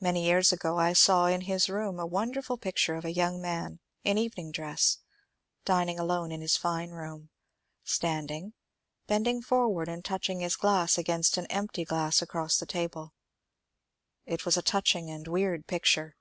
[0.00, 3.78] Many years ago I saw in his room a wonderful picture of a young man
[4.02, 4.98] in evening dress
[5.64, 7.30] dining alone in his fine room,
[7.84, 8.54] standing,
[9.06, 13.14] bending forward and touch ing his glass against an empty glass across the table.
[14.26, 16.16] It was a touching and weird picture.